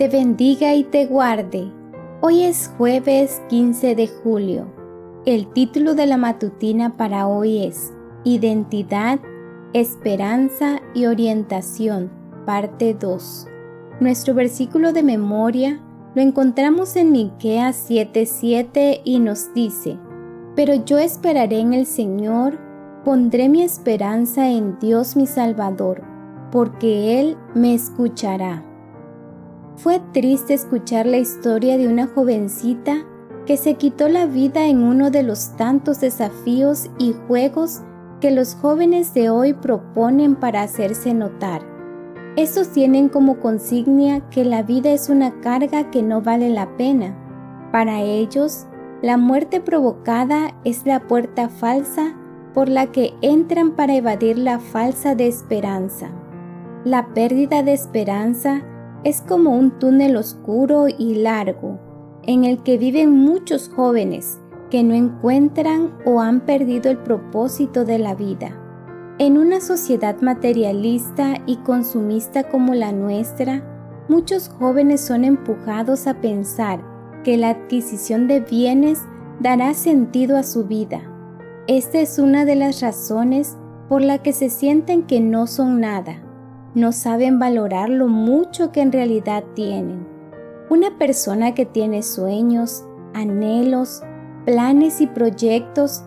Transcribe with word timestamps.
te 0.00 0.08
bendiga 0.08 0.74
y 0.74 0.84
te 0.84 1.04
guarde. 1.04 1.70
Hoy 2.22 2.44
es 2.44 2.72
jueves 2.78 3.42
15 3.50 3.94
de 3.94 4.08
julio. 4.08 4.72
El 5.26 5.52
título 5.52 5.94
de 5.94 6.06
la 6.06 6.16
matutina 6.16 6.96
para 6.96 7.26
hoy 7.26 7.66
es 7.66 7.92
Identidad, 8.24 9.20
Esperanza 9.74 10.80
y 10.94 11.04
Orientación, 11.04 12.10
parte 12.46 12.96
2. 12.98 13.46
Nuestro 14.00 14.32
versículo 14.32 14.94
de 14.94 15.02
memoria 15.02 15.82
lo 16.14 16.22
encontramos 16.22 16.96
en 16.96 17.12
Miqueas 17.12 17.86
7:7 17.90 19.02
y 19.04 19.18
nos 19.18 19.52
dice: 19.52 19.98
Pero 20.56 20.76
yo 20.76 20.96
esperaré 20.96 21.58
en 21.58 21.74
el 21.74 21.84
Señor, 21.84 22.58
pondré 23.04 23.50
mi 23.50 23.62
esperanza 23.62 24.48
en 24.48 24.78
Dios 24.78 25.14
mi 25.14 25.26
Salvador, 25.26 26.02
porque 26.50 27.20
Él 27.20 27.36
me 27.54 27.74
escuchará. 27.74 28.64
Fue 29.82 29.98
triste 30.12 30.52
escuchar 30.52 31.06
la 31.06 31.16
historia 31.16 31.78
de 31.78 31.88
una 31.88 32.06
jovencita 32.06 32.98
que 33.46 33.56
se 33.56 33.74
quitó 33.74 34.10
la 34.10 34.26
vida 34.26 34.66
en 34.66 34.82
uno 34.82 35.10
de 35.10 35.22
los 35.22 35.56
tantos 35.56 36.02
desafíos 36.02 36.90
y 36.98 37.14
juegos 37.26 37.80
que 38.20 38.30
los 38.30 38.54
jóvenes 38.56 39.14
de 39.14 39.30
hoy 39.30 39.54
proponen 39.54 40.36
para 40.36 40.60
hacerse 40.60 41.14
notar. 41.14 41.62
Estos 42.36 42.68
tienen 42.68 43.08
como 43.08 43.40
consigna 43.40 44.28
que 44.28 44.44
la 44.44 44.62
vida 44.62 44.90
es 44.90 45.08
una 45.08 45.40
carga 45.40 45.90
que 45.90 46.02
no 46.02 46.20
vale 46.20 46.50
la 46.50 46.76
pena. 46.76 47.16
Para 47.72 48.02
ellos, 48.02 48.66
la 49.00 49.16
muerte 49.16 49.62
provocada 49.62 50.54
es 50.62 50.84
la 50.84 51.08
puerta 51.08 51.48
falsa 51.48 52.14
por 52.52 52.68
la 52.68 52.88
que 52.88 53.14
entran 53.22 53.70
para 53.70 53.94
evadir 53.94 54.36
la 54.36 54.58
falsa 54.58 55.14
de 55.14 55.26
esperanza. 55.26 56.10
La 56.84 57.14
pérdida 57.14 57.62
de 57.62 57.72
esperanza 57.72 58.62
es 59.04 59.22
como 59.22 59.56
un 59.56 59.78
túnel 59.78 60.16
oscuro 60.16 60.86
y 60.88 61.14
largo 61.14 61.78
en 62.24 62.44
el 62.44 62.62
que 62.62 62.76
viven 62.76 63.10
muchos 63.10 63.68
jóvenes 63.68 64.38
que 64.70 64.82
no 64.82 64.94
encuentran 64.94 65.94
o 66.04 66.20
han 66.20 66.40
perdido 66.40 66.90
el 66.90 66.98
propósito 66.98 67.84
de 67.84 67.98
la 67.98 68.14
vida. 68.14 68.56
En 69.18 69.38
una 69.38 69.60
sociedad 69.60 70.20
materialista 70.20 71.34
y 71.46 71.56
consumista 71.56 72.44
como 72.44 72.74
la 72.74 72.92
nuestra, 72.92 73.62
muchos 74.08 74.48
jóvenes 74.48 75.00
son 75.00 75.24
empujados 75.24 76.06
a 76.06 76.20
pensar 76.20 76.80
que 77.24 77.36
la 77.36 77.50
adquisición 77.50 78.28
de 78.28 78.40
bienes 78.40 79.00
dará 79.40 79.74
sentido 79.74 80.36
a 80.36 80.42
su 80.42 80.64
vida. 80.64 81.02
Esta 81.66 82.00
es 82.00 82.18
una 82.18 82.44
de 82.44 82.56
las 82.56 82.80
razones 82.80 83.56
por 83.88 84.02
la 84.02 84.18
que 84.18 84.32
se 84.32 84.50
sienten 84.50 85.02
que 85.02 85.20
no 85.20 85.46
son 85.46 85.80
nada 85.80 86.22
no 86.74 86.92
saben 86.92 87.38
valorar 87.38 87.88
lo 87.88 88.08
mucho 88.08 88.72
que 88.72 88.80
en 88.80 88.92
realidad 88.92 89.44
tienen. 89.54 90.06
Una 90.68 90.96
persona 90.98 91.54
que 91.54 91.66
tiene 91.66 92.02
sueños, 92.02 92.84
anhelos, 93.12 94.02
planes 94.44 95.00
y 95.00 95.06
proyectos, 95.06 96.04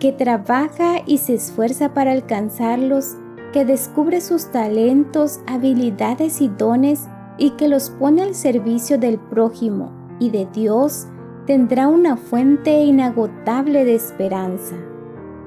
que 0.00 0.12
trabaja 0.12 1.02
y 1.06 1.18
se 1.18 1.34
esfuerza 1.34 1.94
para 1.94 2.12
alcanzarlos, 2.12 3.16
que 3.52 3.64
descubre 3.64 4.20
sus 4.20 4.50
talentos, 4.50 5.40
habilidades 5.46 6.40
y 6.40 6.48
dones 6.48 7.08
y 7.38 7.50
que 7.50 7.68
los 7.68 7.90
pone 7.90 8.22
al 8.22 8.34
servicio 8.34 8.98
del 8.98 9.18
prójimo 9.18 9.92
y 10.18 10.30
de 10.30 10.46
Dios, 10.52 11.06
tendrá 11.46 11.88
una 11.88 12.16
fuente 12.16 12.82
inagotable 12.82 13.84
de 13.84 13.94
esperanza. 13.94 14.76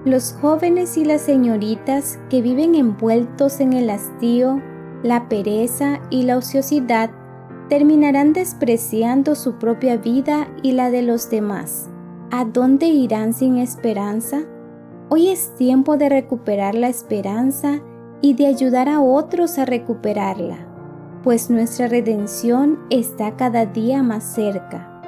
Los 0.05 0.33
jóvenes 0.39 0.95
y 0.95 1.03
las 1.03 1.21
señoritas 1.21 2.19
que 2.29 2.41
viven 2.41 2.73
envueltos 2.73 3.59
en 3.59 3.73
el 3.73 3.89
hastío, 3.89 4.61
la 5.03 5.27
pereza 5.27 5.99
y 6.09 6.23
la 6.23 6.37
ociosidad 6.37 7.09
terminarán 7.67 8.31
despreciando 8.31 9.35
su 9.35 9.55
propia 9.55 9.97
vida 9.97 10.47
y 10.63 10.71
la 10.71 10.89
de 10.89 11.01
los 11.01 11.29
demás. 11.29 11.89
¿A 12.31 12.45
dónde 12.45 12.87
irán 12.87 13.33
sin 13.33 13.57
esperanza? 13.57 14.43
Hoy 15.09 15.29
es 15.29 15.53
tiempo 15.57 15.97
de 15.97 16.07
recuperar 16.07 16.75
la 16.75 16.87
esperanza 16.87 17.81
y 18.21 18.35
de 18.35 18.47
ayudar 18.47 18.87
a 18.87 19.01
otros 19.01 19.57
a 19.57 19.65
recuperarla, 19.65 20.59
pues 21.23 21.49
nuestra 21.49 21.89
redención 21.89 22.79
está 22.89 23.35
cada 23.35 23.65
día 23.65 24.01
más 24.01 24.23
cerca. 24.23 25.01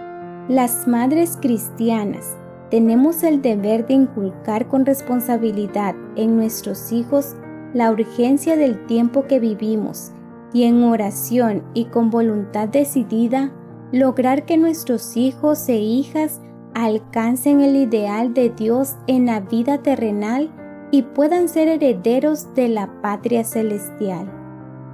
Las 0.50 0.86
madres 0.86 1.38
cristianas 1.40 2.36
tenemos 2.72 3.22
el 3.24 3.42
deber 3.42 3.86
de 3.86 3.94
inculcar 3.94 4.70
con 4.70 4.86
responsabilidad 4.86 5.94
en 6.16 6.38
nuestros 6.38 6.94
hijos 6.94 7.36
la 7.74 7.92
urgencia 7.92 8.56
del 8.56 8.86
tiempo 8.86 9.28
que 9.28 9.42
vivimos 9.42 10.14
y 10.54 10.64
en 10.64 10.84
oración 10.84 11.64
y 11.74 11.86
con 11.86 12.10
voluntad 12.10 12.70
decidida 12.70 13.52
lograr 13.92 14.46
que 14.46 14.58
nuestros 14.58 15.18
hijos 15.18 15.68
e 15.68 15.80
hijas 15.80 16.40
alcancen 16.74 17.60
el 17.60 17.76
ideal 17.76 18.34
de 18.34 18.50
Dios 18.50 18.96
en 19.06 19.26
la 19.26 19.42
vida 19.42 19.80
terrenal 19.80 20.50
y 20.92 21.02
puedan 21.04 21.50
ser 21.50 21.68
herederos 21.68 22.54
de 22.56 22.70
la 22.70 23.02
patria 23.02 23.44
celestial. 23.44 24.32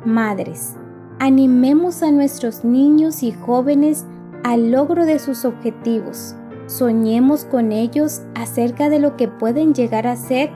Madres, 0.03 0.75
animemos 1.19 2.01
a 2.01 2.11
nuestros 2.11 2.65
niños 2.65 3.21
y 3.21 3.31
jóvenes 3.31 4.05
al 4.43 4.71
logro 4.71 5.05
de 5.05 5.19
sus 5.19 5.45
objetivos 5.45 6.35
Soñemos 6.67 7.45
con 7.45 7.71
ellos 7.71 8.21
acerca 8.35 8.89
de 8.89 8.99
lo 8.99 9.15
que 9.15 9.29
pueden 9.29 9.73
llegar 9.73 10.05
a 10.05 10.17
ser 10.17 10.51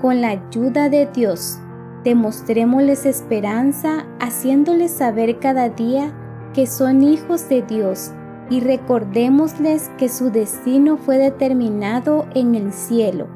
con 0.00 0.20
la 0.20 0.28
ayuda 0.28 0.90
de 0.90 1.06
Dios. 1.06 1.58
Demostrémosles 2.04 3.06
esperanza 3.06 4.06
haciéndoles 4.20 4.90
saber 4.92 5.38
cada 5.38 5.70
día 5.70 6.12
que 6.52 6.66
son 6.66 7.02
hijos 7.02 7.48
de 7.48 7.62
Dios 7.62 8.12
y 8.50 8.60
recordémosles 8.60 9.90
que 9.96 10.10
su 10.10 10.30
destino 10.30 10.98
fue 10.98 11.16
determinado 11.16 12.26
en 12.34 12.54
el 12.54 12.72
cielo 12.72 13.26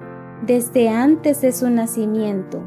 desde 0.47 0.91
antes 0.91 1.41
de 1.41 1.53
su 1.53 1.71
nacimiento. 1.71 2.63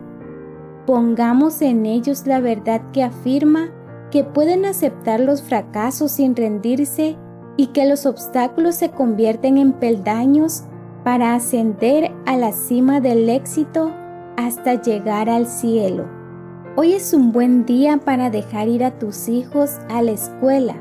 Pongamos 0.88 1.62
en 1.62 1.86
ellos 1.86 2.26
la 2.26 2.40
verdad 2.40 2.82
que 2.92 3.04
afirma 3.04 3.70
que 4.10 4.24
pueden 4.24 4.66
aceptar 4.66 5.20
los 5.20 5.44
fracasos 5.44 6.12
sin 6.14 6.36
rendirse 6.36 7.16
y 7.62 7.68
que 7.68 7.86
los 7.86 8.08
obstáculos 8.08 8.74
se 8.74 8.90
convierten 8.90 9.60
en 9.60 9.74
peldaños 9.74 10.64
para 11.04 11.36
ascender 11.36 12.12
a 12.26 12.36
la 12.36 12.54
cima 12.54 13.02
del 13.02 13.30
éxito 13.30 13.92
hasta 14.36 14.82
llegar 14.82 15.30
al 15.30 15.46
cielo. 15.46 16.08
Hoy 16.76 16.94
es 16.94 17.14
un 17.14 17.32
buen 17.32 17.68
día 17.68 17.98
para 17.98 18.32
dejar 18.32 18.68
ir 18.68 18.84
a 18.84 18.98
tus 18.98 19.30
hijos 19.30 19.78
a 19.90 20.02
la 20.02 20.10
escuela, 20.10 20.76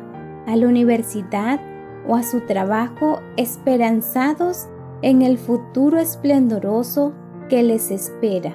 a 0.47 0.57
la 0.57 0.69
universidad 0.69 1.61
o 2.09 2.17
a 2.17 2.23
su 2.23 2.41
trabajo 2.47 3.21
esperanzados 3.37 4.67
en 5.03 5.21
el 5.21 5.37
futuro 5.37 5.99
esplendoroso 5.99 7.13
que 7.51 7.63
les 7.63 7.91
espera. 7.91 8.55